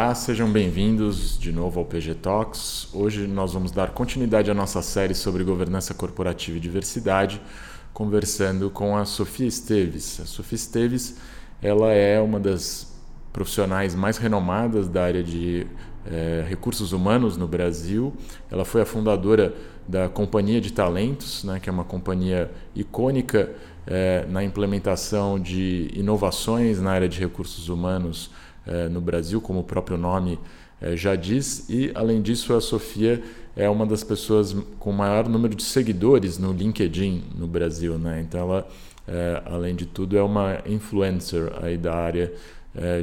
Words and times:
Olá, 0.00 0.14
sejam 0.14 0.48
bem-vindos 0.48 1.36
de 1.36 1.50
novo 1.50 1.80
ao 1.80 1.84
PG 1.84 2.14
Talks. 2.14 2.88
Hoje 2.94 3.26
nós 3.26 3.52
vamos 3.52 3.72
dar 3.72 3.90
continuidade 3.90 4.48
à 4.48 4.54
nossa 4.54 4.80
série 4.80 5.12
sobre 5.12 5.42
governança 5.42 5.92
corporativa 5.92 6.56
e 6.56 6.60
diversidade, 6.60 7.42
conversando 7.92 8.70
com 8.70 8.96
a 8.96 9.04
Sofia 9.04 9.48
Esteves. 9.48 10.20
A 10.20 10.24
Sofia 10.24 10.54
Esteves, 10.54 11.16
ela 11.60 11.90
é 11.90 12.20
uma 12.20 12.38
das 12.38 12.96
profissionais 13.32 13.96
mais 13.96 14.18
renomadas 14.18 14.88
da 14.88 15.02
área 15.02 15.22
de 15.22 15.66
é, 16.06 16.46
recursos 16.48 16.92
humanos 16.92 17.36
no 17.36 17.48
Brasil. 17.48 18.14
Ela 18.52 18.64
foi 18.64 18.82
a 18.82 18.86
fundadora 18.86 19.52
da 19.88 20.08
Companhia 20.08 20.60
de 20.60 20.72
Talentos, 20.72 21.42
né, 21.42 21.58
que 21.58 21.68
é 21.68 21.72
uma 21.72 21.84
companhia 21.84 22.52
icônica 22.72 23.50
é, 23.84 24.24
na 24.28 24.44
implementação 24.44 25.40
de 25.40 25.90
inovações 25.92 26.80
na 26.80 26.92
área 26.92 27.08
de 27.08 27.18
recursos 27.18 27.68
humanos 27.68 28.30
é, 28.68 28.88
no 28.88 29.00
Brasil, 29.00 29.40
como 29.40 29.60
o 29.60 29.64
próprio 29.64 29.96
nome 29.96 30.38
é, 30.80 30.96
já 30.96 31.16
diz. 31.16 31.68
E, 31.68 31.90
além 31.94 32.22
disso, 32.22 32.54
a 32.54 32.60
Sofia 32.60 33.22
é 33.56 33.68
uma 33.68 33.86
das 33.86 34.04
pessoas 34.04 34.54
com 34.78 34.92
maior 34.92 35.28
número 35.28 35.54
de 35.54 35.64
seguidores 35.64 36.38
no 36.38 36.52
LinkedIn 36.52 37.24
no 37.36 37.46
Brasil. 37.46 37.98
Né? 37.98 38.20
Então, 38.20 38.40
ela, 38.40 38.68
é, 39.06 39.42
além 39.46 39.74
de 39.74 39.86
tudo, 39.86 40.16
é 40.16 40.22
uma 40.22 40.60
influencer 40.66 41.52
aí 41.62 41.76
da 41.76 41.94
área 41.94 42.32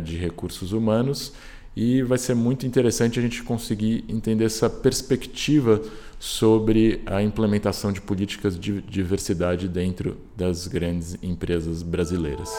de 0.05 0.15
recursos 0.15 0.71
humanos. 0.71 1.33
E 1.75 2.02
vai 2.03 2.17
ser 2.17 2.33
muito 2.33 2.66
interessante 2.66 3.19
a 3.19 3.21
gente 3.21 3.43
conseguir 3.43 4.05
entender 4.07 4.45
essa 4.45 4.69
perspectiva 4.69 5.81
sobre 6.17 7.02
a 7.05 7.21
implementação 7.21 7.91
de 7.91 7.99
políticas 7.99 8.57
de 8.57 8.81
diversidade 8.81 9.67
dentro 9.67 10.17
das 10.38 10.67
grandes 10.67 11.17
empresas 11.22 11.83
brasileiras. 11.83 12.50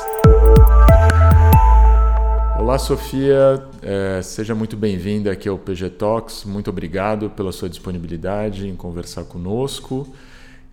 Olá, 2.66 2.80
Sofia, 2.80 3.64
é, 3.80 4.20
seja 4.22 4.52
muito 4.52 4.76
bem-vinda 4.76 5.30
aqui 5.30 5.48
ao 5.48 5.56
PG 5.56 5.90
Talks. 5.90 6.44
Muito 6.44 6.68
obrigado 6.68 7.30
pela 7.30 7.52
sua 7.52 7.68
disponibilidade 7.68 8.66
em 8.66 8.74
conversar 8.74 9.22
conosco. 9.22 10.12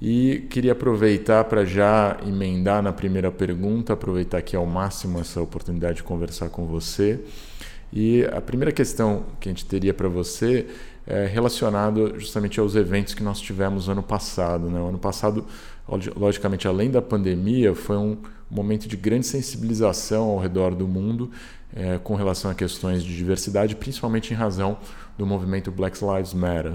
E 0.01 0.47
queria 0.49 0.71
aproveitar 0.71 1.43
para 1.43 1.63
já 1.63 2.17
emendar 2.25 2.81
na 2.81 2.91
primeira 2.91 3.29
pergunta, 3.29 3.93
aproveitar 3.93 4.39
aqui 4.39 4.55
ao 4.55 4.65
máximo 4.65 5.19
essa 5.19 5.39
oportunidade 5.39 5.97
de 5.97 6.03
conversar 6.03 6.49
com 6.49 6.65
você. 6.65 7.19
E 7.93 8.25
a 8.33 8.41
primeira 8.41 8.71
questão 8.71 9.27
que 9.39 9.47
a 9.47 9.51
gente 9.51 9.63
teria 9.63 9.93
para 9.93 10.09
você 10.09 10.65
é 11.05 11.27
relacionado 11.27 12.19
justamente 12.19 12.59
aos 12.59 12.75
eventos 12.75 13.13
que 13.13 13.21
nós 13.21 13.39
tivemos 13.39 13.87
ano 13.87 14.01
passado. 14.01 14.67
Né? 14.67 14.79
O 14.79 14.87
ano 14.87 14.97
passado, 14.97 15.45
logicamente, 16.15 16.67
além 16.67 16.89
da 16.89 17.03
pandemia, 17.03 17.75
foi 17.75 17.97
um 17.97 18.17
momento 18.49 18.87
de 18.87 18.97
grande 18.97 19.27
sensibilização 19.27 20.23
ao 20.29 20.39
redor 20.39 20.73
do 20.73 20.87
mundo 20.87 21.29
é, 21.75 21.97
com 21.97 22.15
relação 22.15 22.51
a 22.51 22.55
questões 22.55 23.03
de 23.03 23.15
diversidade, 23.15 23.75
principalmente 23.75 24.31
em 24.31 24.35
razão 24.35 24.77
do 25.17 25.25
movimento 25.25 25.71
Black 25.71 25.97
Lives 26.03 26.33
Matter. 26.33 26.73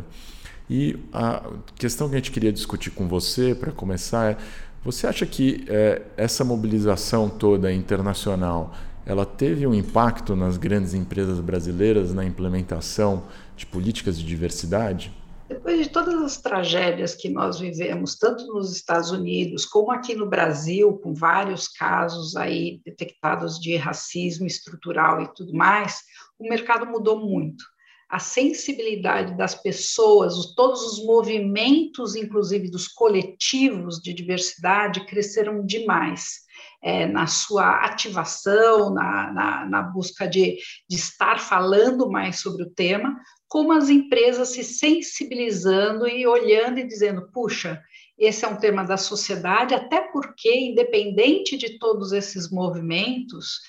E 0.69 0.99
a 1.13 1.43
questão 1.77 2.09
que 2.09 2.15
a 2.15 2.19
gente 2.19 2.31
queria 2.31 2.53
discutir 2.53 2.91
com 2.91 3.09
você, 3.09 3.55
para 3.55 3.73
começar, 3.73 4.33
é: 4.33 4.37
você 4.85 5.07
acha 5.07 5.25
que 5.25 5.65
é, 5.69 6.03
essa 6.17 6.45
mobilização 6.45 7.29
toda 7.29 7.73
internacional 7.73 8.75
ela 9.07 9.25
teve 9.25 9.67
um 9.67 9.73
impacto 9.73 10.37
nas 10.37 10.59
grandes 10.59 10.93
empresas 10.93 11.41
brasileiras 11.41 12.13
na 12.13 12.27
implementação 12.27 13.23
de 13.57 13.65
políticas 13.65 14.19
de 14.19 14.25
diversidade? 14.27 15.11
Depois 15.49 15.83
de 15.83 15.89
todas 15.89 16.15
as 16.23 16.37
tragédias 16.37 17.15
que 17.15 17.31
nós 17.31 17.59
vivemos, 17.59 18.19
tanto 18.19 18.47
nos 18.49 18.71
Estados 18.71 19.11
Unidos 19.11 19.65
como 19.65 19.91
aqui 19.91 20.15
no 20.15 20.29
Brasil, 20.29 20.93
com 20.99 21.15
vários 21.15 21.67
casos 21.67 22.37
aí 22.37 22.83
detectados 22.85 23.59
de 23.59 23.75
racismo 23.77 24.47
estrutural 24.47 25.23
e 25.23 25.35
tudo 25.35 25.55
mais, 25.55 26.03
o 26.39 26.47
mercado 26.47 26.85
mudou 26.85 27.19
muito. 27.19 27.65
A 28.11 28.19
sensibilidade 28.19 29.37
das 29.39 29.55
pessoas, 29.55 30.55
todos 30.55 30.83
os 30.83 31.05
movimentos, 31.05 32.15
inclusive 32.15 32.71
dos 32.71 32.87
coletivos 32.87 34.01
de 34.01 34.13
diversidade, 34.13 35.07
cresceram 35.07 35.65
demais. 35.65 36.47
É, 36.83 37.07
na 37.07 37.27
sua 37.27 37.85
ativação, 37.85 38.95
na, 38.95 39.33
na, 39.33 39.67
na 39.67 39.83
busca 39.83 40.29
de, 40.29 40.59
de, 40.89 40.97
estar 40.97 41.41
falando 41.41 42.09
mais 42.09 42.41
sobre 42.41 42.63
o 42.63 42.71
tema, 42.71 43.17
como 43.49 43.73
as 43.73 43.89
empresas 43.89 44.51
se 44.51 44.63
sensibilizando 44.63 46.07
e 46.07 46.27
olhando 46.27 46.79
e 46.79 46.87
dizendo: 46.87 47.31
puxa, 47.33 47.83
esse 48.19 48.45
é 48.45 48.49
um 48.49 48.57
tema 48.57 48.85
da 48.85 48.97
sociedade, 48.97 49.75
até 49.75 50.01
porque, 50.01 50.53
independente 50.53 51.57
de 51.57 51.79
todos 51.79 52.13
esses 52.13 52.51
movimentos, 52.51 53.61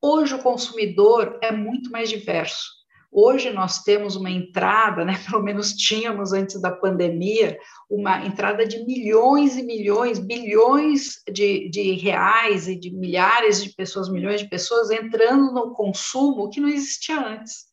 hoje 0.00 0.34
o 0.34 0.42
consumidor 0.42 1.38
é 1.42 1.52
muito 1.52 1.90
mais 1.90 2.08
diverso. 2.08 2.78
Hoje 3.10 3.50
nós 3.50 3.82
temos 3.82 4.16
uma 4.16 4.30
entrada, 4.30 5.04
né, 5.04 5.18
pelo 5.28 5.42
menos 5.42 5.72
tínhamos 5.72 6.32
antes 6.32 6.60
da 6.60 6.70
pandemia, 6.70 7.58
uma 7.88 8.24
entrada 8.24 8.66
de 8.66 8.84
milhões 8.84 9.56
e 9.56 9.62
milhões, 9.62 10.18
bilhões 10.18 11.22
de, 11.30 11.70
de 11.70 11.92
reais 11.92 12.68
e 12.68 12.76
de 12.76 12.90
milhares 12.90 13.62
de 13.62 13.70
pessoas, 13.70 14.10
milhões 14.10 14.40
de 14.40 14.48
pessoas 14.48 14.90
entrando 14.90 15.52
no 15.52 15.72
consumo 15.72 16.50
que 16.50 16.60
não 16.60 16.68
existia 16.68 17.18
antes. 17.18 17.67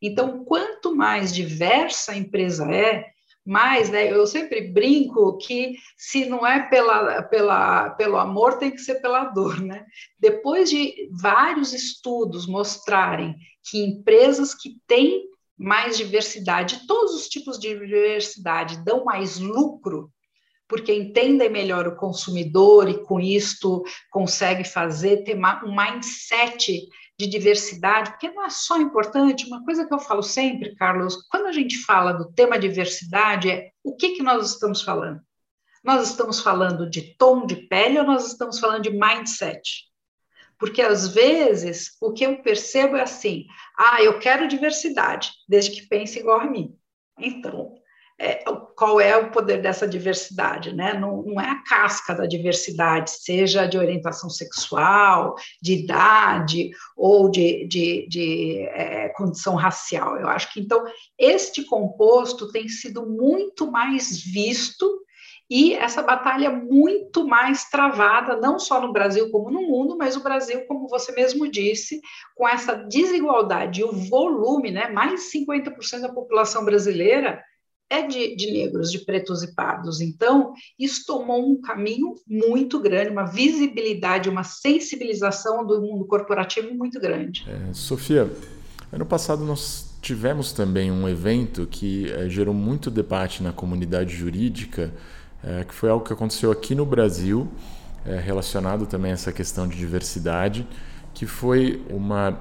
Então, 0.00 0.44
quanto 0.44 0.94
mais 0.94 1.34
diversa 1.34 2.12
a 2.12 2.16
empresa 2.16 2.70
é, 2.70 3.04
mais, 3.44 3.88
né, 3.88 4.12
eu 4.12 4.26
sempre 4.26 4.60
brinco 4.68 5.38
que 5.38 5.74
se 5.96 6.26
não 6.26 6.46
é 6.46 6.68
pela, 6.68 7.22
pela, 7.22 7.90
pelo 7.90 8.18
amor, 8.18 8.58
tem 8.58 8.70
que 8.70 8.78
ser 8.78 8.96
pela 8.96 9.24
dor, 9.24 9.60
né? 9.60 9.86
Depois 10.20 10.68
de 10.68 11.08
vários 11.10 11.72
estudos 11.72 12.46
mostrarem 12.46 13.34
que 13.64 13.82
empresas 13.82 14.54
que 14.54 14.76
têm 14.86 15.24
mais 15.56 15.96
diversidade, 15.96 16.86
todos 16.86 17.14
os 17.14 17.28
tipos 17.28 17.58
de 17.58 17.70
diversidade 17.74 18.84
dão 18.84 19.04
mais 19.04 19.38
lucro, 19.38 20.12
porque 20.68 20.92
entendem 20.92 21.48
melhor 21.48 21.88
o 21.88 21.96
consumidor 21.96 22.88
e 22.88 23.02
com 23.04 23.18
isto 23.18 23.82
consegue 24.10 24.62
fazer 24.62 25.24
ter 25.24 25.34
um 25.34 25.74
mindset 25.74 26.86
de 27.18 27.26
diversidade, 27.26 28.10
porque 28.12 28.30
não 28.30 28.44
é 28.44 28.50
só 28.50 28.78
importante, 28.78 29.46
uma 29.46 29.64
coisa 29.64 29.86
que 29.86 29.92
eu 29.92 29.98
falo 29.98 30.22
sempre, 30.22 30.76
Carlos, 30.76 31.16
quando 31.28 31.46
a 31.46 31.52
gente 31.52 31.78
fala 31.84 32.12
do 32.12 32.32
tema 32.32 32.58
diversidade, 32.58 33.50
é 33.50 33.70
o 33.82 33.96
que, 33.96 34.10
que 34.10 34.22
nós 34.22 34.52
estamos 34.52 34.82
falando? 34.82 35.20
Nós 35.82 36.08
estamos 36.08 36.40
falando 36.40 36.88
de 36.88 37.16
tom 37.16 37.44
de 37.44 37.56
pele 37.56 37.98
ou 37.98 38.04
nós 38.04 38.26
estamos 38.26 38.60
falando 38.60 38.82
de 38.82 38.90
mindset? 38.90 39.88
Porque 40.58 40.82
às 40.82 41.08
vezes 41.08 41.96
o 42.00 42.12
que 42.12 42.24
eu 42.24 42.42
percebo 42.42 42.96
é 42.96 43.02
assim: 43.02 43.46
ah, 43.76 44.02
eu 44.02 44.18
quero 44.18 44.48
diversidade, 44.48 45.32
desde 45.48 45.70
que 45.72 45.88
pense 45.88 46.18
igual 46.18 46.40
a 46.40 46.50
mim. 46.50 46.76
Então, 47.18 47.74
é, 48.20 48.42
qual 48.76 49.00
é 49.00 49.16
o 49.16 49.30
poder 49.30 49.62
dessa 49.62 49.86
diversidade, 49.86 50.74
né? 50.74 50.92
Não, 50.92 51.22
não, 51.22 51.40
é 51.40 51.48
a 51.48 51.62
casca 51.62 52.14
da 52.14 52.26
diversidade, 52.26 53.10
seja 53.10 53.64
de 53.64 53.78
orientação 53.78 54.28
sexual, 54.28 55.36
de 55.62 55.74
idade 55.74 56.70
ou 56.96 57.30
de, 57.30 57.66
de, 57.68 58.08
de 58.08 58.58
é, 58.72 59.08
condição 59.10 59.54
racial. 59.54 60.16
Eu 60.16 60.28
acho 60.28 60.52
que 60.52 60.60
então 60.60 60.84
este 61.16 61.62
composto 61.64 62.50
tem 62.50 62.68
sido 62.68 63.06
muito 63.06 63.70
mais 63.70 64.20
visto 64.20 64.86
e 65.50 65.74
essa 65.74 66.02
batalha 66.02 66.50
muito 66.50 67.26
mais 67.26 67.70
travada, 67.70 68.36
não 68.36 68.58
só 68.58 68.80
no 68.80 68.92
Brasil 68.92 69.30
como 69.30 69.50
no 69.50 69.62
mundo, 69.62 69.96
mas 69.96 70.14
o 70.14 70.22
Brasil, 70.22 70.66
como 70.66 70.88
você 70.88 71.12
mesmo 71.12 71.48
disse, 71.50 72.02
com 72.34 72.46
essa 72.46 72.74
desigualdade 72.74 73.80
e 73.80 73.84
o 73.84 73.92
volume, 73.92 74.70
né? 74.72 74.88
Mais 74.88 75.12
de 75.12 75.38
50% 75.38 76.00
da 76.00 76.12
população 76.12 76.64
brasileira 76.64 77.42
é 77.90 78.06
de, 78.06 78.36
de, 78.36 78.52
negros, 78.52 78.92
de 78.92 78.98
pretos 78.98 79.42
e 79.42 79.54
pardos. 79.54 80.00
Então, 80.00 80.52
isso 80.78 81.04
tomou 81.06 81.50
um 81.50 81.60
caminho 81.60 82.14
muito 82.26 82.78
grande, 82.80 83.10
uma 83.10 83.24
visibilidade, 83.24 84.28
uma 84.28 84.44
sensibilização 84.44 85.66
do 85.66 85.80
mundo 85.80 86.04
corporativo 86.04 86.74
muito 86.74 87.00
grande. 87.00 87.46
É, 87.48 87.72
Sofia, 87.72 88.30
ano 88.92 89.06
passado 89.06 89.44
nós 89.44 89.88
tivemos 90.02 90.52
também 90.52 90.90
um 90.90 91.08
evento 91.08 91.66
que 91.66 92.10
é, 92.12 92.28
gerou 92.28 92.54
muito 92.54 92.90
debate 92.90 93.42
na 93.42 93.52
comunidade 93.52 94.14
jurídica, 94.14 94.92
é, 95.42 95.64
que 95.64 95.74
foi 95.74 95.88
algo 95.88 96.04
que 96.04 96.12
aconteceu 96.12 96.52
aqui 96.52 96.74
no 96.74 96.84
Brasil, 96.84 97.48
é, 98.04 98.18
relacionado 98.18 98.86
também 98.86 99.12
a 99.12 99.14
essa 99.14 99.32
questão 99.32 99.66
de 99.66 99.76
diversidade, 99.76 100.66
que 101.14 101.26
foi 101.26 101.82
uma 101.90 102.40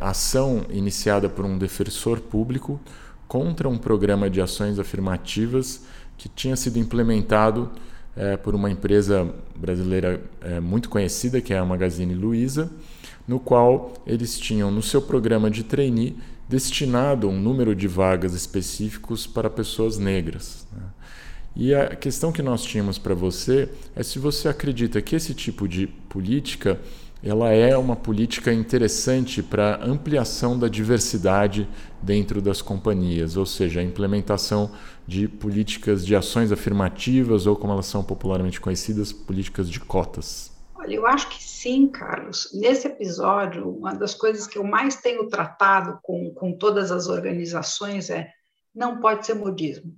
ação 0.00 0.66
iniciada 0.68 1.30
por 1.30 1.46
um 1.46 1.56
defensor 1.56 2.20
público 2.20 2.78
contra 3.32 3.66
um 3.66 3.78
programa 3.78 4.28
de 4.28 4.42
ações 4.42 4.78
afirmativas 4.78 5.84
que 6.18 6.28
tinha 6.28 6.54
sido 6.54 6.78
implementado 6.78 7.70
é, 8.14 8.36
por 8.36 8.54
uma 8.54 8.70
empresa 8.70 9.26
brasileira 9.56 10.20
é, 10.42 10.60
muito 10.60 10.90
conhecida, 10.90 11.40
que 11.40 11.54
é 11.54 11.56
a 11.56 11.64
Magazine 11.64 12.14
Luiza, 12.14 12.70
no 13.26 13.40
qual 13.40 13.94
eles 14.06 14.38
tinham 14.38 14.70
no 14.70 14.82
seu 14.82 15.00
programa 15.00 15.50
de 15.50 15.64
trainee 15.64 16.14
destinado 16.46 17.26
um 17.26 17.40
número 17.40 17.74
de 17.74 17.88
vagas 17.88 18.34
específicos 18.34 19.26
para 19.26 19.48
pessoas 19.48 19.96
negras. 19.96 20.66
Né? 20.70 20.82
E 21.56 21.74
a 21.74 21.96
questão 21.96 22.32
que 22.32 22.42
nós 22.42 22.62
tínhamos 22.62 22.98
para 22.98 23.14
você 23.14 23.66
é 23.96 24.02
se 24.02 24.18
você 24.18 24.46
acredita 24.46 25.00
que 25.00 25.16
esse 25.16 25.32
tipo 25.32 25.66
de 25.66 25.86
política 25.86 26.78
ela 27.22 27.50
é 27.50 27.76
uma 27.76 27.94
política 27.94 28.52
interessante 28.52 29.42
para 29.42 29.84
ampliação 29.84 30.58
da 30.58 30.66
diversidade 30.66 31.68
dentro 32.02 32.42
das 32.42 32.60
companhias, 32.60 33.36
ou 33.36 33.46
seja, 33.46 33.80
a 33.80 33.82
implementação 33.82 34.72
de 35.06 35.28
políticas 35.28 36.04
de 36.04 36.16
ações 36.16 36.50
afirmativas 36.50 37.46
ou 37.46 37.54
como 37.54 37.72
elas 37.72 37.86
são 37.86 38.02
popularmente 38.02 38.60
conhecidas, 38.60 39.12
políticas 39.12 39.70
de 39.70 39.78
cotas. 39.78 40.50
Olha, 40.74 40.94
eu 40.94 41.06
acho 41.06 41.28
que 41.28 41.40
sim, 41.40 41.86
Carlos. 41.86 42.50
Nesse 42.52 42.88
episódio, 42.88 43.70
uma 43.70 43.94
das 43.94 44.14
coisas 44.14 44.48
que 44.48 44.58
eu 44.58 44.64
mais 44.64 44.96
tenho 44.96 45.28
tratado 45.28 46.00
com, 46.02 46.32
com 46.34 46.52
todas 46.52 46.90
as 46.90 47.06
organizações 47.06 48.10
é 48.10 48.28
não 48.74 48.98
pode 48.98 49.24
ser 49.26 49.34
modismo 49.34 49.94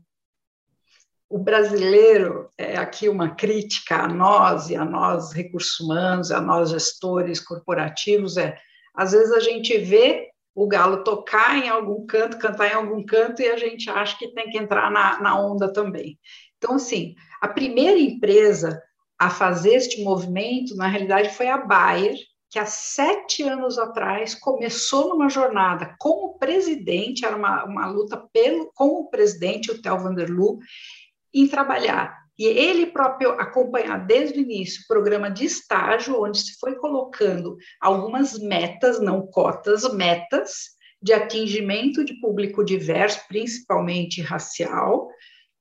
o 1.35 1.39
brasileiro, 1.39 2.49
é 2.57 2.77
aqui 2.77 3.09
uma 3.09 3.35
crítica 3.35 3.97
a 3.97 4.07
nós 4.07 4.71
e 4.71 4.77
a 4.77 4.85
nós 4.85 5.33
recursos 5.33 5.81
humanos, 5.81 6.31
a 6.31 6.41
nós 6.41 6.71
gestores 6.71 7.41
corporativos, 7.41 8.37
é 8.37 8.57
às 8.95 9.11
vezes 9.11 9.33
a 9.33 9.41
gente 9.41 9.77
vê 9.79 10.29
o 10.55 10.69
galo 10.69 11.03
tocar 11.03 11.59
em 11.59 11.69
algum 11.69 12.07
canto, 12.07 12.39
cantar 12.39 12.71
em 12.71 12.75
algum 12.75 13.05
canto, 13.05 13.43
e 13.43 13.49
a 13.49 13.57
gente 13.57 13.91
acha 13.91 14.17
que 14.17 14.29
tem 14.29 14.49
que 14.49 14.57
entrar 14.57 14.93
na, 14.93 15.21
na 15.21 15.41
onda 15.45 15.73
também. 15.73 16.17
Então, 16.57 16.77
assim, 16.77 17.17
a 17.41 17.49
primeira 17.49 17.99
empresa 17.99 18.81
a 19.19 19.29
fazer 19.29 19.75
este 19.75 20.05
movimento, 20.05 20.77
na 20.77 20.87
realidade, 20.87 21.35
foi 21.35 21.49
a 21.49 21.59
Bayer, 21.59 22.15
que 22.49 22.61
há 22.61 22.67
sete 22.67 23.43
anos 23.43 23.77
atrás 23.77 24.37
começou 24.37 25.09
numa 25.09 25.29
jornada 25.29 25.97
com 25.99 26.27
o 26.27 26.39
presidente, 26.39 27.25
era 27.25 27.35
uma, 27.35 27.65
uma 27.65 27.87
luta 27.89 28.17
pelo, 28.33 28.71
com 28.73 29.01
o 29.01 29.11
presidente, 29.11 29.73
o 29.73 29.83
Theo 29.83 29.99
Vanderloo, 29.99 30.61
em 31.35 31.49
trabalhar. 31.49 32.25
E 32.39 32.47
ele 32.47 32.87
próprio 32.87 33.31
acompanhar 33.33 34.07
desde 34.07 34.39
o 34.39 34.43
início 34.43 34.83
o 34.83 34.89
programa 34.89 35.31
de 35.31 35.45
estágio, 35.45 36.21
onde 36.21 36.39
se 36.39 36.59
foi 36.59 36.75
colocando 36.77 37.57
algumas 37.81 38.39
metas, 38.39 39.01
não 39.01 39.27
cotas, 39.27 39.93
metas 39.95 40.75
de 41.01 41.13
atingimento 41.13 42.05
de 42.05 42.15
público 42.21 42.65
diverso, 42.65 43.21
principalmente 43.29 44.21
racial, 44.21 45.09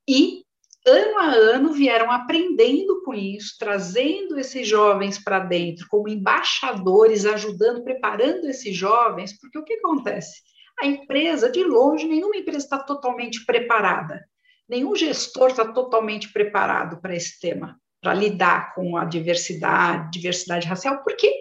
e 0.08 0.42
ano 0.86 1.20
a 1.20 1.26
ano 1.28 1.74
vieram 1.74 2.12
aprendendo 2.12 3.04
com 3.04 3.14
isso, 3.14 3.56
trazendo 3.60 4.40
esses 4.40 4.68
jovens 4.68 5.22
para 5.22 5.40
dentro 5.40 5.86
como 5.90 6.10
embaixadores, 6.10 7.26
ajudando, 7.26 7.84
preparando 7.84 8.48
esses 8.48 8.76
jovens, 8.76 9.38
porque 9.40 9.58
o 9.58 9.64
que 9.64 9.74
acontece? 9.76 10.42
A 10.82 10.88
empresa, 10.88 11.52
de 11.52 11.64
longe, 11.64 12.08
nenhuma 12.08 12.36
empresa 12.36 12.60
está 12.60 12.80
totalmente 12.80 13.46
preparada 13.46 14.26
nenhum 14.74 14.96
gestor 14.96 15.52
está 15.52 15.72
totalmente 15.72 16.34
preparado 16.34 17.00
para 17.00 17.16
esse 17.16 17.40
tema, 17.40 17.80
para 18.02 18.14
lidar 18.14 18.74
com 18.74 18.98
a 18.98 19.06
diversidade, 19.06 20.12
diversidade 20.12 20.68
racial, 20.68 21.04
porque 21.04 21.32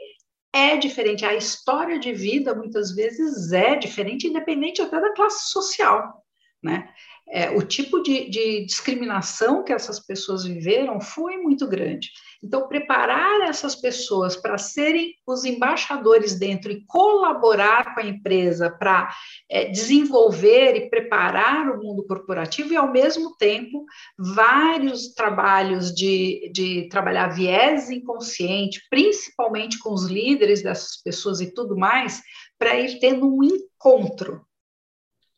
é 0.53 0.77
diferente. 0.77 1.25
A 1.25 1.35
história 1.35 1.99
de 1.99 2.13
vida, 2.13 2.55
muitas 2.55 2.95
vezes, 2.95 3.53
é 3.53 3.75
diferente, 3.75 4.27
independente 4.27 4.83
até 4.83 5.01
da 5.01 5.15
classe 5.15 5.51
social, 5.51 6.23
né? 6.63 6.93
É, 7.29 7.51
o 7.51 7.63
tipo 7.63 8.03
de, 8.03 8.29
de, 8.29 8.65
discriminação 8.67 9.65
que 9.65 9.73
essas 9.73 9.99
pessoas 9.99 10.45
viveram 10.45 11.01
foi 11.01 11.39
muito 11.39 11.67
grande. 11.67 12.11
Então, 12.43 12.69
preparar 12.69 13.41
essas 13.43 13.75
pessoas 13.75 14.37
para 14.37 14.59
serem 14.59 15.15
os 15.27 15.45
embaixadores 15.45 16.39
dentro 16.39 16.73
e 16.73 16.85
colaborar 16.87 17.95
com 17.95 18.01
a 18.01 18.07
empresa 18.07 18.69
para 18.69 19.09
é, 19.49 19.67
desenvolver 19.67 20.77
e 20.77 20.91
preparar 20.91 21.71
o 21.71 21.83
mundo 21.83 22.05
corporativo 22.07 22.73
e, 22.73 22.77
ao 22.77 22.93
mesmo 22.93 23.37
tempo, 23.37 23.85
vários 24.19 25.15
trabalhos 25.15 25.95
de, 25.95 26.51
de 26.53 26.89
trabalhar 26.91 27.29
viés 27.29 27.89
inconsciente, 27.91 28.83
principalmente 28.91 29.79
com 29.79 29.95
os 29.95 30.05
líderes 30.07 30.63
dessas 30.63 31.01
pessoas 31.03 31.41
e 31.41 31.55
tudo 31.55 31.77
mais, 31.79 32.21
para 32.59 32.79
ir 32.79 32.99
tendo 32.99 33.27
um 33.27 33.43
encontro. 33.43 34.45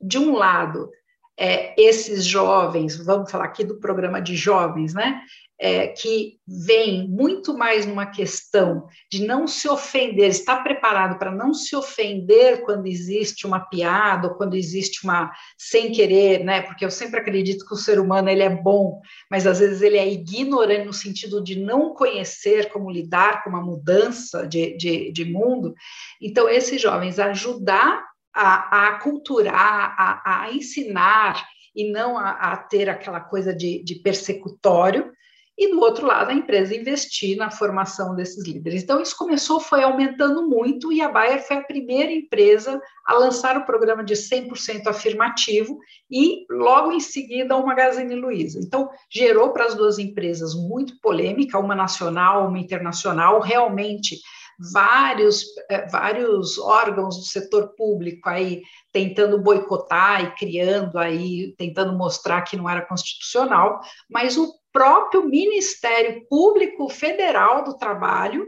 De 0.01 0.19
um 0.19 0.35
lado, 0.35 0.91
é, 1.39 1.75
esses 1.81 2.25
jovens, 2.25 2.97
vamos 2.97 3.31
falar 3.31 3.47
aqui 3.47 3.65
do 3.65 3.81
programa 3.81 4.21
de 4.21 4.37
jovens, 4.37 4.95
né? 4.95 5.21
É, 5.57 5.87
que 5.87 6.37
vem 6.47 7.09
muito 7.09 7.57
mais 7.57 7.87
numa 7.87 8.07
questão 8.07 8.89
de 9.11 9.25
não 9.25 9.47
se 9.47 9.69
ofender, 9.69 10.29
estar 10.29 10.65
preparado 10.65 11.17
para 11.17 11.31
não 11.31 11.55
se 11.55 11.77
ofender 11.77 12.63
quando 12.65 12.87
existe 12.87 13.47
uma 13.47 13.61
piada 13.61 14.29
ou 14.29 14.35
quando 14.35 14.57
existe 14.57 15.05
uma 15.05 15.31
sem 15.57 15.93
querer, 15.93 16.45
né? 16.45 16.61
Porque 16.63 16.85
eu 16.85 16.91
sempre 16.91 17.21
acredito 17.21 17.65
que 17.65 17.73
o 17.73 17.79
ser 17.79 18.01
humano 18.01 18.29
ele 18.29 18.43
é 18.43 18.51
bom, 18.51 19.01
mas 19.31 19.47
às 19.47 19.61
vezes 19.61 19.81
ele 19.81 19.97
é 19.97 20.13
ignorante 20.13 20.87
no 20.87 20.93
sentido 20.93 21.43
de 21.43 21.59
não 21.59 21.95
conhecer 21.95 22.71
como 22.71 22.91
lidar 22.91 23.45
com 23.45 23.51
uma 23.51 23.63
mudança 23.63 24.47
de, 24.47 24.77
de, 24.77 25.13
de 25.13 25.25
mundo. 25.25 25.73
Então, 26.21 26.49
esses 26.49 26.83
jovens 26.83 27.21
ajudar 27.21 28.05
a, 28.35 28.89
a 28.89 28.99
culturar, 28.99 29.95
a, 29.97 30.43
a, 30.43 30.53
ensinar 30.53 31.47
e 31.75 31.91
não 31.91 32.19
a, 32.19 32.31
a 32.31 32.57
ter 32.57 32.89
aquela 32.89 33.21
coisa 33.21 33.55
de, 33.55 33.83
de, 33.83 33.97
persecutório, 33.97 35.13
e 35.57 35.71
do 35.71 35.81
outro 35.81 36.05
lado 36.05 36.31
a 36.31 36.35
empresa 36.35 36.75
investir 36.75 37.37
na 37.37 37.49
formação 37.49 38.17
desses 38.17 38.45
líderes. 38.45 38.83
Então 38.83 39.01
isso 39.01 39.17
começou, 39.17 39.61
foi 39.61 39.85
aumentando 39.85 40.49
muito, 40.49 40.93
e 40.93 41.01
a 41.01 41.09
Bayer 41.09 41.47
foi 41.47 41.59
a 41.59 41.63
primeira 41.63 42.11
empresa 42.11 42.81
a 43.07 43.15
lançar 43.15 43.57
o 43.57 43.65
programa 43.65 44.03
de 44.03 44.15
100% 44.15 44.89
afirmativo, 44.89 45.79
e 46.11 46.45
logo 46.51 46.91
em 46.91 46.99
seguida 46.99 47.57
o 47.57 47.65
Magazine 47.65 48.17
Luiza. 48.17 48.59
Então 48.59 48.91
gerou 49.09 49.53
para 49.53 49.67
as 49.67 49.77
duas 49.77 49.97
empresas 49.97 50.57
muito 50.57 50.99
polêmica, 51.01 51.57
uma 51.57 51.77
nacional, 51.77 52.49
uma 52.49 52.59
internacional, 52.59 53.39
realmente 53.39 54.17
vários, 54.59 55.45
eh, 55.71 55.87
vários 55.89 56.59
órgãos 56.59 57.17
do 57.17 57.25
setor 57.25 57.75
público 57.77 58.29
aí 58.29 58.63
tentando 58.93 59.41
boicotar 59.41 60.25
e 60.25 60.35
criando 60.35 60.99
aí, 60.99 61.55
tentando 61.57 61.97
mostrar 61.97 62.43
que 62.43 62.57
não 62.57 62.69
era 62.69 62.87
constitucional, 62.87 63.81
mas 64.09 64.37
o 64.37 64.53
próprio 64.73 65.25
Ministério 65.25 66.27
Público 66.29 66.89
Federal 66.89 67.65
do 67.65 67.77
Trabalho 67.77 68.47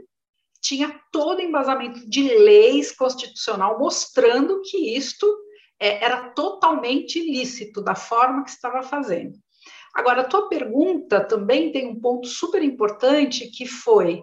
tinha 0.60 1.00
todo 1.12 1.40
embasamento 1.40 2.08
de 2.08 2.22
leis 2.22 2.90
constitucional 2.90 3.78
mostrando 3.78 4.60
que 4.62 4.96
isto 4.96 5.26
é, 5.78 6.04
era 6.04 6.30
totalmente 6.30 7.18
ilícito 7.18 7.80
da 7.80 7.94
forma 7.94 8.42
que 8.42 8.50
estava 8.50 8.82
fazendo. 8.82 9.38
Agora, 9.94 10.22
a 10.22 10.28
tua 10.28 10.48
pergunta 10.48 11.24
também 11.24 11.72
tem 11.72 11.88
um 11.88 12.00
ponto 12.00 12.26
super 12.26 12.62
importante 12.62 13.50
que 13.50 13.66
foi 13.66 14.22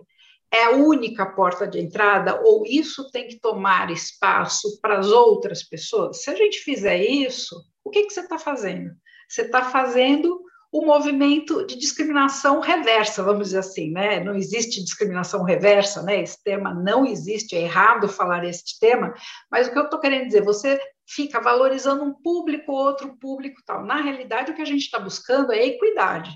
é 0.53 0.65
a 0.65 0.71
única 0.71 1.25
porta 1.25 1.67
de 1.67 1.79
entrada 1.79 2.39
ou 2.43 2.63
isso 2.65 3.09
tem 3.09 3.27
que 3.27 3.39
tomar 3.39 3.89
espaço 3.89 4.79
para 4.79 4.99
as 4.99 5.07
outras 5.07 5.63
pessoas? 5.63 6.21
Se 6.21 6.29
a 6.29 6.35
gente 6.35 6.59
fizer 6.59 6.97
isso, 6.97 7.59
o 7.83 7.89
que, 7.89 8.03
que 8.03 8.13
você 8.13 8.19
está 8.19 8.37
fazendo? 8.37 8.91
Você 9.27 9.41
está 9.41 9.63
fazendo 9.63 10.39
o 10.71 10.85
movimento 10.85 11.65
de 11.65 11.75
discriminação 11.75 12.59
reversa, 12.59 13.23
vamos 13.23 13.47
dizer 13.47 13.59
assim, 13.59 13.91
né? 13.91 14.19
Não 14.19 14.35
existe 14.35 14.83
discriminação 14.83 15.43
reversa, 15.43 16.03
né? 16.03 16.21
Esse 16.21 16.43
tema 16.43 16.73
não 16.73 17.05
existe, 17.05 17.55
é 17.55 17.61
errado 17.61 18.07
falar 18.07 18.43
este 18.43 18.79
tema, 18.79 19.13
mas 19.51 19.67
o 19.67 19.71
que 19.71 19.77
eu 19.77 19.83
estou 19.83 19.99
querendo 19.99 20.25
dizer, 20.27 20.43
você 20.43 20.79
fica 21.07 21.39
valorizando 21.39 22.03
um 22.03 22.13
público, 22.13 22.71
outro 22.71 23.17
público, 23.19 23.61
tal. 23.65 23.85
Na 23.85 24.01
realidade, 24.01 24.51
o 24.51 24.55
que 24.55 24.61
a 24.61 24.65
gente 24.65 24.81
está 24.81 24.99
buscando 24.99 25.51
é 25.51 25.65
equidade. 25.65 26.31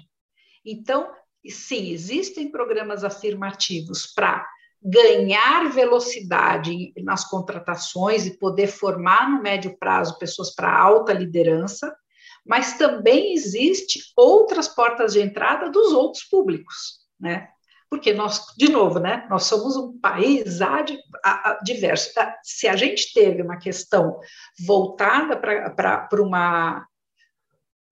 Então, 0.63 1.09
e 1.47 1.51
sim, 1.51 1.91
existem 1.91 2.51
programas 2.51 3.05
afirmativos 3.05 4.05
para 4.13 4.45
ganhar 4.83 5.71
velocidade 5.71 6.93
nas 6.97 7.23
contratações 7.23 8.25
e 8.25 8.37
poder 8.37 8.67
formar 8.67 9.29
no 9.29 9.41
médio 9.41 9.77
prazo 9.79 10.19
pessoas 10.19 10.53
para 10.53 10.77
alta 10.77 11.13
liderança, 11.13 11.95
mas 12.45 12.77
também 12.77 13.33
existe 13.33 14.01
outras 14.15 14.67
portas 14.67 15.13
de 15.13 15.21
entrada 15.21 15.71
dos 15.71 15.93
outros 15.93 16.25
públicos, 16.25 16.99
né? 17.17 17.47
Porque 17.89 18.13
nós, 18.13 18.45
de 18.57 18.69
novo, 18.69 18.99
né, 18.99 19.25
nós 19.29 19.43
somos 19.43 19.77
um 19.77 19.97
país 19.97 20.59
diverso. 21.63 22.11
Se 22.43 22.67
a 22.67 22.75
gente 22.75 23.13
teve 23.13 23.41
uma 23.41 23.57
questão 23.57 24.19
voltada 24.65 25.37
para 25.37 26.21
uma 26.21 26.85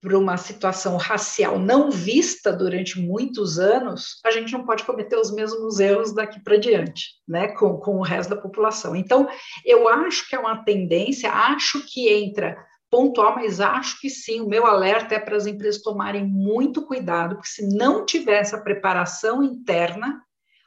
para 0.06 0.16
uma 0.16 0.36
situação 0.36 0.96
racial 0.96 1.58
não 1.58 1.90
vista 1.90 2.52
durante 2.52 3.00
muitos 3.00 3.58
anos, 3.58 4.20
a 4.24 4.30
gente 4.30 4.52
não 4.52 4.64
pode 4.64 4.84
cometer 4.84 5.16
os 5.16 5.34
mesmos 5.34 5.80
erros 5.80 6.14
daqui 6.14 6.38
para 6.38 6.56
diante, 6.56 7.08
né, 7.26 7.48
com, 7.48 7.76
com 7.78 7.96
o 7.96 8.02
resto 8.02 8.30
da 8.30 8.40
população. 8.40 8.94
Então, 8.94 9.28
eu 9.64 9.88
acho 9.88 10.28
que 10.28 10.36
é 10.36 10.38
uma 10.38 10.62
tendência, 10.62 11.32
acho 11.32 11.84
que 11.92 12.08
entra 12.08 12.56
pontual, 12.88 13.34
mas 13.34 13.60
acho 13.60 14.00
que 14.00 14.08
sim, 14.08 14.40
o 14.40 14.48
meu 14.48 14.64
alerta 14.64 15.16
é 15.16 15.18
para 15.18 15.36
as 15.36 15.44
empresas 15.44 15.82
tomarem 15.82 16.24
muito 16.24 16.86
cuidado, 16.86 17.34
porque 17.34 17.50
se 17.50 17.76
não 17.76 18.06
tiver 18.06 18.38
essa 18.38 18.62
preparação 18.62 19.42
interna, 19.42 20.22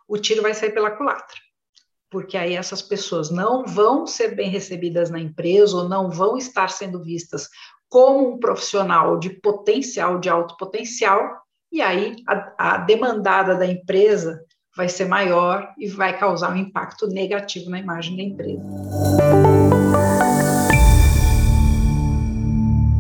o 0.06 0.18
tiro 0.18 0.42
vai 0.42 0.54
sair 0.54 0.74
pela 0.74 0.92
culatra. 0.92 1.38
Porque 2.12 2.36
aí 2.36 2.56
essas 2.56 2.82
pessoas 2.82 3.30
não 3.30 3.66
vão 3.66 4.06
ser 4.06 4.36
bem 4.36 4.50
recebidas 4.50 5.10
na 5.10 5.20
empresa 5.20 5.78
ou 5.78 5.88
não 5.88 6.10
vão 6.10 6.38
estar 6.38 6.70
sendo 6.70 7.02
vistas 7.02 7.48
como 7.90 8.34
um 8.34 8.38
profissional 8.38 9.18
de 9.18 9.32
potencial, 9.32 10.20
de 10.20 10.30
alto 10.30 10.56
potencial, 10.58 11.42
e 11.72 11.82
aí 11.82 12.16
a, 12.28 12.54
a 12.58 12.78
demandada 12.78 13.56
da 13.56 13.66
empresa 13.66 14.40
vai 14.78 14.88
ser 14.88 15.06
maior 15.06 15.74
e 15.78 15.88
vai 15.88 16.18
causar 16.18 16.54
um 16.54 16.56
impacto 16.56 17.08
negativo 17.08 17.70
na 17.70 17.80
imagem 17.80 18.16
da 18.16 18.24
empresa. 18.24 18.64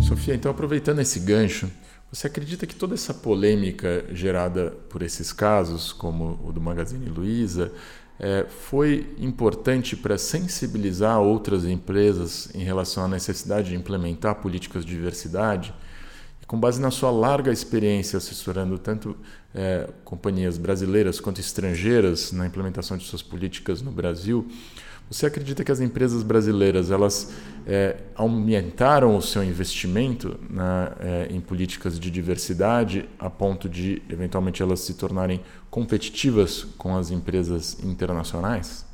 Sofia, 0.01 0.33
então 0.33 0.51
aproveitando 0.51 0.99
esse 0.99 1.19
gancho, 1.19 1.69
você 2.11 2.25
acredita 2.25 2.65
que 2.65 2.75
toda 2.75 2.95
essa 2.95 3.13
polêmica 3.13 4.05
gerada 4.09 4.71
por 4.89 5.03
esses 5.03 5.31
casos, 5.31 5.93
como 5.93 6.39
o 6.43 6.51
do 6.51 6.59
Magazine 6.59 7.07
Luiza, 7.07 7.71
é, 8.19 8.45
foi 8.49 9.15
importante 9.17 9.95
para 9.95 10.17
sensibilizar 10.17 11.19
outras 11.21 11.63
empresas 11.63 12.53
em 12.53 12.63
relação 12.63 13.05
à 13.05 13.07
necessidade 13.07 13.69
de 13.69 13.75
implementar 13.75 14.35
políticas 14.35 14.83
de 14.83 14.93
diversidade? 14.93 15.73
E 16.41 16.45
com 16.45 16.59
base 16.59 16.81
na 16.81 16.91
sua 16.91 17.11
larga 17.11 17.51
experiência 17.51 18.17
assessorando 18.17 18.77
tanto 18.77 19.15
é, 19.55 19.89
companhias 20.03 20.57
brasileiras 20.57 21.19
quanto 21.19 21.39
estrangeiras 21.39 22.33
na 22.33 22.45
implementação 22.45 22.97
de 22.97 23.05
suas 23.05 23.21
políticas 23.21 23.81
no 23.81 23.91
Brasil, 23.91 24.45
você 25.09 25.25
acredita 25.25 25.63
que 25.63 25.71
as 25.71 25.79
empresas 25.79 26.21
brasileiras 26.21 26.91
elas 26.91 27.33
é, 27.65 27.97
aumentaram 28.15 29.15
o 29.17 29.21
seu 29.21 29.43
investimento 29.43 30.39
na, 30.49 30.95
é, 30.99 31.27
em 31.31 31.41
políticas 31.41 31.99
de 31.99 32.11
diversidade 32.11 33.09
a 33.17 33.29
ponto 33.29 33.67
de 33.67 34.01
eventualmente 34.09 34.61
elas 34.61 34.81
se 34.81 34.93
tornarem 34.93 35.41
competitivas 35.69 36.63
com 36.77 36.95
as 36.95 37.09
empresas 37.09 37.83
internacionais? 37.83 38.85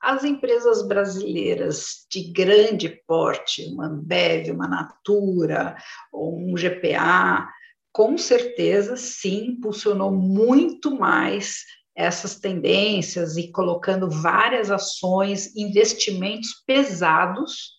As 0.00 0.24
empresas 0.24 0.86
brasileiras 0.86 2.06
de 2.10 2.32
grande 2.32 2.88
porte, 3.06 3.66
uma 3.66 3.86
Ambev, 3.86 4.50
uma 4.50 4.66
Natura, 4.66 5.76
um 6.12 6.54
GPA, 6.54 7.46
com 7.92 8.16
certeza 8.16 8.96
sim 8.96 9.48
impulsionou 9.48 10.10
muito 10.10 10.98
mais 10.98 11.64
essas 12.00 12.36
tendências 12.36 13.36
e 13.36 13.50
colocando 13.50 14.10
várias 14.10 14.70
ações, 14.70 15.54
investimentos 15.54 16.62
pesados 16.66 17.78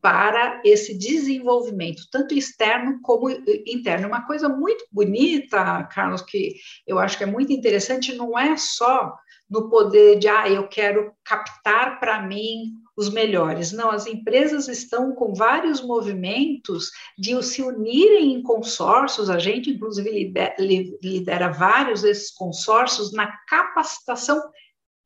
para 0.00 0.62
esse 0.64 0.96
desenvolvimento, 0.96 2.02
tanto 2.10 2.34
externo 2.34 3.00
como 3.02 3.28
interno. 3.66 4.08
Uma 4.08 4.26
coisa 4.26 4.48
muito 4.48 4.84
bonita, 4.92 5.84
Carlos, 5.92 6.22
que 6.22 6.54
eu 6.86 6.98
acho 6.98 7.18
que 7.18 7.24
é 7.24 7.26
muito 7.26 7.52
interessante, 7.52 8.14
não 8.14 8.38
é 8.38 8.56
só 8.56 9.14
no 9.50 9.68
poder 9.68 10.18
de, 10.18 10.28
ah, 10.28 10.48
eu 10.48 10.68
quero 10.68 11.12
captar 11.24 11.98
para 11.98 12.22
mim 12.22 12.72
os 12.98 13.08
melhores. 13.08 13.70
Não, 13.70 13.92
as 13.92 14.08
empresas 14.08 14.66
estão 14.66 15.14
com 15.14 15.32
vários 15.32 15.80
movimentos 15.80 16.90
de 17.16 17.40
se 17.44 17.62
unirem 17.62 18.34
em 18.34 18.42
consórcios, 18.42 19.30
a 19.30 19.38
gente, 19.38 19.70
inclusive, 19.70 20.10
lidera, 20.10 20.56
lidera 20.58 21.48
vários 21.48 22.02
desses 22.02 22.32
consórcios 22.32 23.12
na 23.12 23.28
capacitação 23.46 24.42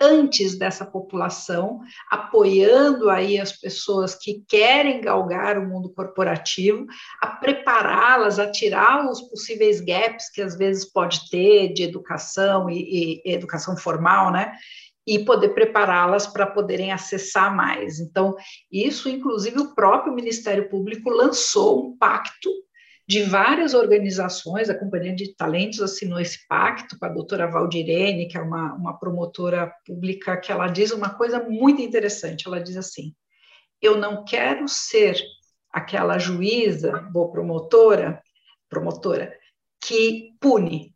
antes 0.01 0.59
dessa 0.59 0.87
população, 0.87 1.81
apoiando 2.11 3.11
aí 3.11 3.39
as 3.39 3.53
pessoas 3.53 4.15
que 4.15 4.43
querem 4.49 5.01
galgar 5.01 5.59
o 5.59 5.69
mundo 5.69 5.93
corporativo, 5.93 6.87
a 7.21 7.29
prepará-las, 7.29 8.39
a 8.39 8.51
tirar 8.51 9.09
os 9.09 9.21
possíveis 9.21 9.81
gaps 9.81 10.31
que 10.31 10.41
às 10.41 10.57
vezes 10.57 10.91
pode 10.91 11.29
ter 11.31 11.73
de 11.75 11.85
educação 11.85 12.69
e, 12.69 13.21
e 13.25 13.33
educação 13.33 13.77
formal, 13.77 14.33
né? 14.33 14.53
E 15.07 15.25
poder 15.25 15.51
prepará-las 15.51 16.27
para 16.27 16.47
poderem 16.47 16.93
acessar 16.93 17.55
mais. 17.55 17.99
Então, 17.99 18.35
isso, 18.71 19.09
inclusive, 19.09 19.59
o 19.59 19.75
próprio 19.75 20.15
Ministério 20.15 20.69
Público 20.69 21.11
lançou 21.11 21.87
um 21.87 21.97
pacto 21.97 22.51
de 23.07 23.25
várias 23.25 23.75
organizações, 23.75 24.71
a 24.71 24.79
Companhia 24.79 25.15
de 25.15 25.35
Talentos 25.35 25.81
assinou 25.81 26.21
esse 26.21 26.47
pacto 26.47 26.97
com 26.99 27.05
a 27.05 27.09
doutora 27.09 27.51
Valdirene, 27.51 28.29
que 28.29 28.39
é 28.39 28.41
uma, 28.41 28.75
uma 28.75 28.99
promotora 28.99 29.73
pública, 29.85 30.37
que 30.37 30.53
ela 30.53 30.69
diz 30.69 30.93
uma 30.93 31.11
coisa 31.11 31.43
muito 31.43 31.83
interessante, 31.83 32.47
ela 32.47 32.61
diz 32.61 32.77
assim, 32.77 33.13
eu 33.81 33.99
não 33.99 34.25
quero 34.25 34.69
ser 34.69 35.21
aquela 35.71 36.17
juíza, 36.19 36.93
boa 37.13 37.31
promotora, 37.31 38.23
promotora, 38.69 39.37
que 39.81 40.31
pune, 40.41 40.95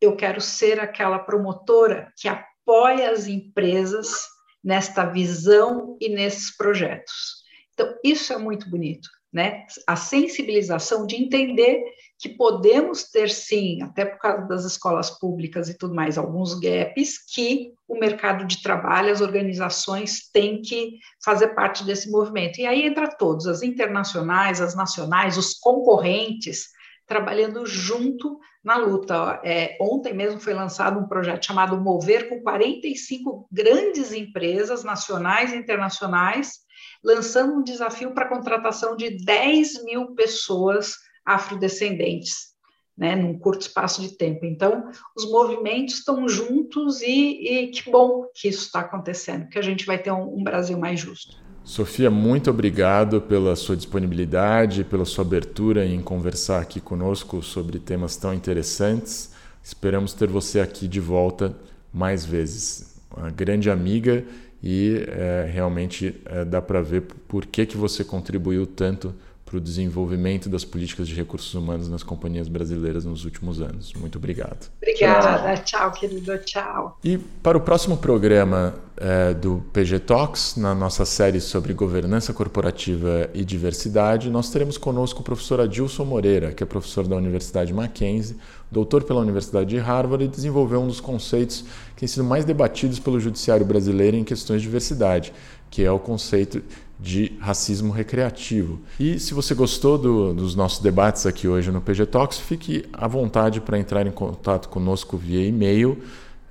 eu 0.00 0.16
quero 0.16 0.40
ser 0.40 0.80
aquela 0.80 1.18
promotora 1.18 2.12
que 2.16 2.28
apoia 2.68 3.10
as 3.10 3.26
empresas 3.26 4.26
nesta 4.62 5.06
visão 5.06 5.96
e 5.98 6.10
nesses 6.10 6.54
projetos. 6.54 7.38
Então, 7.72 7.94
isso 8.04 8.30
é 8.32 8.36
muito 8.36 8.68
bonito, 8.68 9.08
né? 9.32 9.64
A 9.86 9.96
sensibilização 9.96 11.06
de 11.06 11.16
entender 11.16 11.82
que 12.18 12.28
podemos 12.28 13.04
ter, 13.04 13.30
sim, 13.30 13.80
até 13.82 14.04
por 14.04 14.18
causa 14.18 14.46
das 14.48 14.64
escolas 14.64 15.08
públicas 15.18 15.70
e 15.70 15.78
tudo 15.78 15.94
mais, 15.94 16.18
alguns 16.18 16.58
gaps 16.58 17.16
que 17.32 17.72
o 17.86 17.98
mercado 17.98 18.44
de 18.44 18.60
trabalho, 18.60 19.12
as 19.12 19.22
organizações 19.22 20.28
têm 20.30 20.60
que 20.60 20.98
fazer 21.24 21.54
parte 21.54 21.84
desse 21.84 22.10
movimento. 22.10 22.58
E 22.58 22.66
aí 22.66 22.82
entra 22.82 23.08
todos, 23.08 23.46
as 23.46 23.62
internacionais, 23.62 24.60
as 24.60 24.74
nacionais, 24.74 25.38
os 25.38 25.54
concorrentes, 25.54 26.66
trabalhando 27.08 27.66
junto 27.66 28.38
na 28.62 28.76
luta. 28.76 29.40
É, 29.42 29.76
ontem 29.80 30.12
mesmo 30.12 30.38
foi 30.38 30.52
lançado 30.52 31.00
um 31.00 31.08
projeto 31.08 31.46
chamado 31.46 31.80
Mover, 31.80 32.28
com 32.28 32.42
45 32.42 33.48
grandes 33.50 34.12
empresas 34.12 34.84
nacionais 34.84 35.52
e 35.52 35.56
internacionais, 35.56 36.58
lançando 37.02 37.54
um 37.54 37.62
desafio 37.62 38.12
para 38.12 38.26
a 38.26 38.28
contratação 38.28 38.94
de 38.94 39.24
10 39.24 39.84
mil 39.84 40.14
pessoas 40.14 40.94
afrodescendentes. 41.24 42.48
Né, 42.96 43.14
num 43.14 43.38
curto 43.38 43.60
espaço 43.60 44.02
de 44.02 44.18
tempo. 44.18 44.44
Então, 44.44 44.90
os 45.16 45.30
movimentos 45.30 45.98
estão 45.98 46.28
juntos 46.28 47.00
e, 47.00 47.06
e 47.06 47.70
que 47.70 47.88
bom 47.88 48.24
que 48.34 48.48
isso 48.48 48.64
está 48.64 48.80
acontecendo, 48.80 49.48
que 49.48 49.56
a 49.56 49.62
gente 49.62 49.86
vai 49.86 49.98
ter 49.98 50.10
um, 50.10 50.36
um 50.36 50.42
Brasil 50.42 50.76
mais 50.76 50.98
justo. 50.98 51.36
Sofia, 51.68 52.10
muito 52.10 52.48
obrigado 52.48 53.20
pela 53.20 53.54
sua 53.54 53.76
disponibilidade, 53.76 54.84
pela 54.84 55.04
sua 55.04 55.22
abertura 55.22 55.84
em 55.84 56.00
conversar 56.00 56.62
aqui 56.62 56.80
conosco 56.80 57.42
sobre 57.42 57.78
temas 57.78 58.16
tão 58.16 58.32
interessantes. 58.32 59.32
Esperamos 59.62 60.14
ter 60.14 60.28
você 60.28 60.60
aqui 60.60 60.88
de 60.88 60.98
volta 60.98 61.54
mais 61.92 62.24
vezes. 62.24 62.98
Uma 63.14 63.28
grande 63.28 63.68
amiga 63.68 64.24
e 64.62 65.04
é, 65.08 65.50
realmente 65.52 66.18
é, 66.24 66.42
dá 66.42 66.62
para 66.62 66.80
ver 66.80 67.02
por 67.02 67.44
que, 67.44 67.66
que 67.66 67.76
você 67.76 68.02
contribuiu 68.02 68.66
tanto 68.66 69.14
para 69.48 69.56
o 69.56 69.60
desenvolvimento 69.60 70.46
das 70.48 70.62
políticas 70.62 71.08
de 71.08 71.14
recursos 71.14 71.54
humanos 71.54 71.88
nas 71.88 72.02
companhias 72.02 72.48
brasileiras 72.48 73.06
nos 73.06 73.24
últimos 73.24 73.62
anos. 73.62 73.94
Muito 73.94 74.18
obrigado. 74.18 74.70
Obrigada, 74.82 75.56
tchau, 75.62 75.90
querido, 75.92 76.36
tchau. 76.38 76.98
E 77.02 77.16
para 77.16 77.56
o 77.56 77.60
próximo 77.60 77.96
programa 77.96 78.74
é, 78.98 79.32
do 79.32 79.64
PG 79.72 80.00
Talks, 80.00 80.56
na 80.56 80.74
nossa 80.74 81.06
série 81.06 81.40
sobre 81.40 81.72
governança 81.72 82.34
corporativa 82.34 83.30
e 83.32 83.42
diversidade, 83.42 84.28
nós 84.28 84.50
teremos 84.50 84.76
conosco 84.76 85.20
o 85.20 85.24
professor 85.24 85.60
Adilson 85.60 86.04
Moreira, 86.04 86.52
que 86.52 86.62
é 86.62 86.66
professor 86.66 87.08
da 87.08 87.16
Universidade 87.16 87.72
Mackenzie, 87.72 88.36
doutor 88.70 89.02
pela 89.04 89.20
Universidade 89.20 89.70
de 89.70 89.78
Harvard 89.78 90.24
e 90.24 90.28
desenvolveu 90.28 90.80
um 90.80 90.86
dos 90.86 91.00
conceitos 91.00 91.64
que 91.94 92.00
têm 92.00 92.08
sido 92.08 92.24
mais 92.24 92.44
debatidos 92.44 92.98
pelo 92.98 93.18
judiciário 93.18 93.64
brasileiro 93.64 94.16
em 94.16 94.24
questões 94.24 94.60
de 94.60 94.66
diversidade, 94.66 95.32
que 95.70 95.84
é 95.84 95.90
o 95.90 95.98
conceito 95.98 96.62
de 96.98 97.36
racismo 97.38 97.92
recreativo. 97.92 98.80
E 98.98 99.20
se 99.20 99.32
você 99.32 99.54
gostou 99.54 99.96
do, 99.96 100.34
dos 100.34 100.54
nossos 100.54 100.80
debates 100.80 101.26
aqui 101.26 101.46
hoje 101.46 101.70
no 101.70 101.80
PG 101.80 102.06
Talks, 102.06 102.38
fique 102.38 102.86
à 102.92 103.06
vontade 103.06 103.60
para 103.60 103.78
entrar 103.78 104.06
em 104.06 104.10
contato 104.10 104.68
conosco 104.68 105.16
via 105.16 105.46
e-mail 105.46 106.02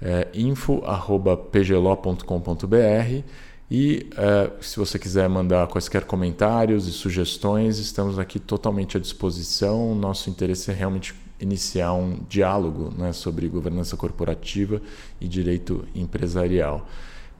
é, 0.01 0.27
info@pglo.com.br 0.33 3.23
e 3.69 4.09
é, 4.15 4.51
se 4.61 4.77
você 4.77 4.97
quiser 4.97 5.27
mandar 5.27 5.67
quaisquer 5.67 6.05
comentários 6.05 6.87
e 6.87 6.91
sugestões, 6.91 7.79
estamos 7.79 8.17
aqui 8.17 8.39
totalmente 8.39 8.95
à 8.95 8.99
disposição. 8.99 9.93
Nosso 9.93 10.29
interesse 10.29 10.71
é 10.71 10.73
realmente 10.73 11.13
iniciar 11.39 11.93
um 11.93 12.19
diálogo 12.29 12.93
né, 12.97 13.11
sobre 13.11 13.47
governança 13.49 13.97
corporativa 13.97 14.81
e 15.19 15.27
direito 15.27 15.85
empresarial. 15.93 16.87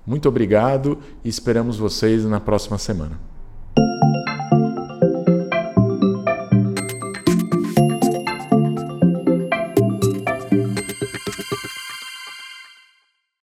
Muito 0.07 0.29
obrigado 0.29 0.99
e 1.21 1.27
esperamos 1.27 1.77
vocês 1.77 2.23
na 2.23 2.39
próxima 2.39 2.77
semana. 2.77 3.19